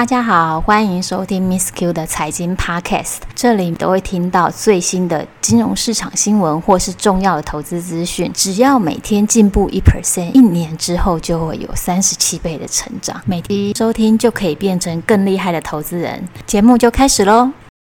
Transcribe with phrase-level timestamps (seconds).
[0.00, 8.32] 大家好，欢迎收听 Miss Q 的财经 Podcast，这里都会听到最新的金融市场新闻或是重要的投资资讯。
[8.32, 13.20] 只要每天进步一 percent，一年之后就会有三十七倍的成长。
[13.26, 16.26] 每天收听就可以变成更厉害的投资人。
[16.46, 17.50] 节目就开始喽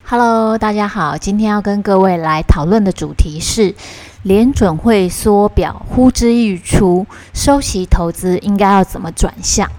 [0.04, 3.72] ！Hello，大家好，今天要跟各位来讨论的主题是
[4.24, 9.70] 联准会缩表呼之欲出，收息投资应该要怎么转向？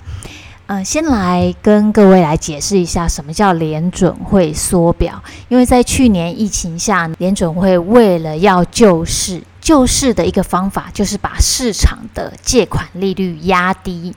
[0.67, 5.21] 嗯、呃，先来跟各位来解释一下什么叫联准会缩表。
[5.49, 14.15] 因为在去年疫情下，联准会为了要救市，救市的一个方法就是把市场的借款利率压低。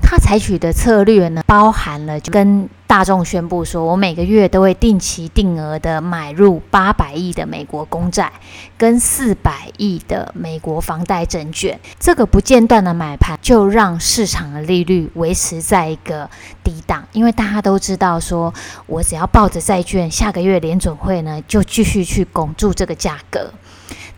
[0.00, 8.30] 他采取的策略呢，包含了跟大众宣布说，我每个月都会定期定额的买入八百亿的美国公债，
[8.76, 11.80] 跟四百亿的美国房贷证券。
[11.98, 16.28] 这个不间断的买盘，就让市场的利率维持在一个
[16.62, 18.52] 低档，因为大家都知道说，
[18.86, 23.50] 我只要抱着债券，下个月联准会呢就继续去拱住这个价格。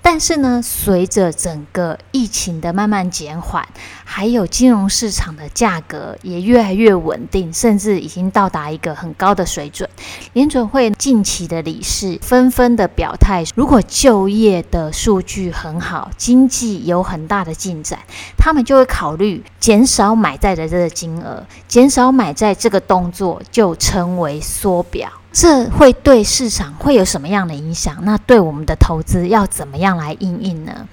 [0.06, 3.66] 但是呢，随着整个疫情的慢慢减缓，
[4.04, 9.88] 还有金融市场的价格也越来越稳定，甚至已经到达一个很高的水准。
[10.34, 17.98] 联准会近期的理事纷纷的表态，如果就业的数据很好，经济有很大的进展，
[18.36, 25.10] 他们就会考虑减少买债的这个金额，减少买债这个动作就称为缩表。
[25.34, 27.98] 这会对市场会有什么样的影响？
[28.02, 30.86] 那对我们的投资要怎么样来应应呢？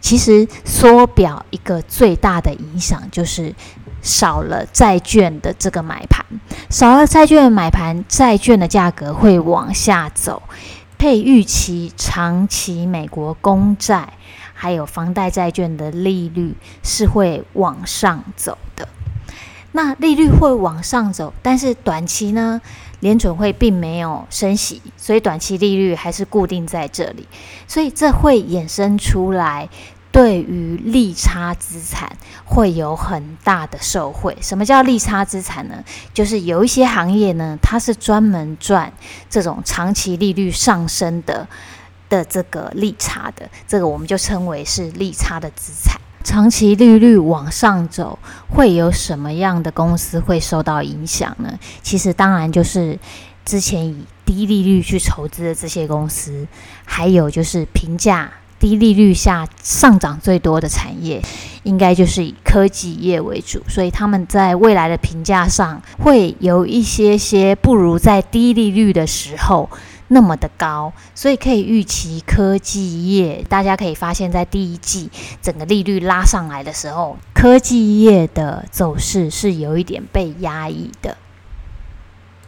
[0.00, 3.54] 其实缩表一个最大的影响就是
[4.00, 6.24] 少了债券的这个买盘，
[6.70, 10.42] 少了债券的买盘，债券的价格会往下走。
[10.96, 14.14] 配预期长期美国公债
[14.54, 18.88] 还有房贷债券的利率是会往上走的。
[19.72, 22.60] 那利率会往上走，但是短期呢，
[23.04, 27.28] 联准会并没有升息，所以短期利率还是固定在这里，
[27.68, 29.68] 所以这会衍生出来，
[30.10, 32.10] 对于利差资产
[32.46, 34.34] 会有很大的受惠。
[34.40, 35.84] 什么叫利差资产呢？
[36.14, 38.90] 就是有一些行业呢，它是专门赚
[39.28, 41.46] 这种长期利率上升的
[42.08, 46.00] 的这个利差的，这个我们就称为是利差的资产。
[46.24, 48.18] 长期利率往上走，
[48.48, 51.56] 会有什么样的公司会受到影响呢？
[51.82, 52.98] 其实当然就是
[53.44, 56.46] 之前以低利率去筹资的这些公司，
[56.86, 61.20] 还有就是评价低利率下上涨最多的产业，
[61.64, 69.68] 应该就是以科技业为主，所以他们在未来的评价上会有一些些不如在低利率的时候。
[70.08, 75.10] 那么的高，所以可以预期科技业，大家可以发现，在第一季
[75.40, 81.16] 整个利率拉上来的时候，科技业的走势是有一点被压抑的。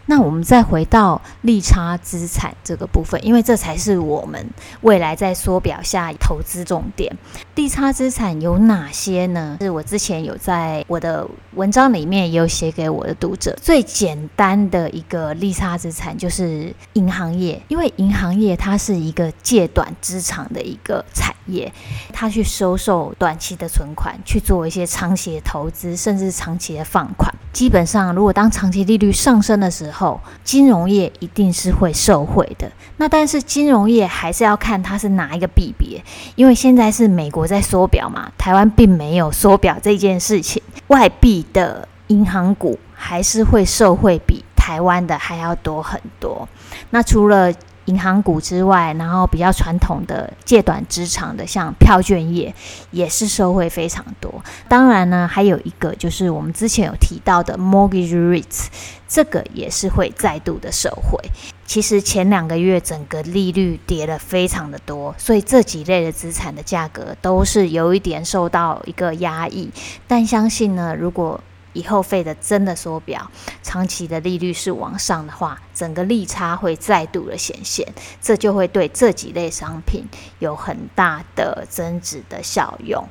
[0.07, 4.45] 那我们再回到利差资产这个部分，因为这才是我们
[4.81, 7.15] 未来在缩表下投资重点。
[7.55, 9.59] 利差资产有哪些呢？
[9.61, 13.57] 是我之前有在我的文章里面也有写给我的读者。
[13.61, 21.73] 最简单的一个利差资产就是银行业，因为银行业它是一个借短支长的一个产业，
[22.13, 27.33] 他去收受短期的存款，去做一些长期的投资，甚至长期的放款。
[27.53, 32.71] 基本上，如果当长期利率上升的时候，金融业一定是会受惠的。
[32.99, 36.03] 那但是金融业还是要看它是哪一个币别，
[36.35, 40.63] 因为现在是美国在缩表嘛，台湾并没有缩表这件事情。
[40.89, 46.47] 外币的银行股还是会受惠比台湾的还要多很多。
[46.91, 47.53] 那除了
[47.87, 52.55] 银行股之外，然后比较传统的借短支长的，像票券业，
[52.91, 54.33] 也是受惠非常多。
[54.69, 58.67] 当然呢，还有一个就是我们之前有提到的 mortgage rates，
[59.09, 61.19] 这个也是会再度的受惠。
[61.65, 69.69] 其实前两个月整个利率跌了非常的多，所以这几类的资产的价格都是有一点受到一个压抑。
[70.07, 71.41] 但相信呢，如果
[71.77, 73.31] 以后费的真的缩表，
[73.63, 77.87] 长期的利率是往上的话，整个利差会再度的显现，
[78.23, 80.07] 这就会对这几类商品
[80.39, 83.07] 有很大的增值的效用。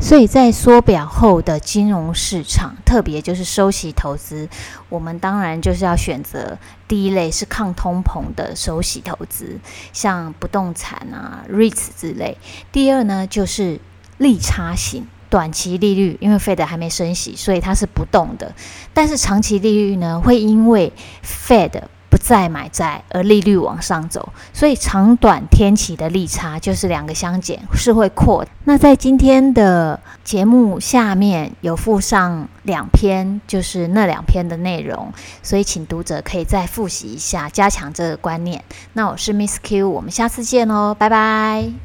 [0.00, 4.48] 所以在缩表后的金融市场，特别就是收息投资，
[4.88, 6.58] 我们当然就是要选择
[6.88, 9.60] 第一类是抗通膨的收息投资，
[9.92, 12.36] 像不动产啊、REITs 之类。
[12.72, 13.80] 第二呢，就是
[14.18, 15.06] 利差型。
[15.34, 18.54] 短期利率，因为 Fed 还没升息，所以它是不动的。
[18.92, 20.92] 但是长期利率呢，会因为
[21.24, 21.72] Fed
[22.08, 28.46] 不再买债，而利率往上走，所以长短天期的利差就是两个相减是会扩。
[28.62, 38.62] 那在今天的节目下面有附上两篇，就是那两篇的内容，所以请读者可以再复习一下，加强这个观念。
[38.92, 41.74] 那我是 Miss Q，我们下次见哦，拜拜。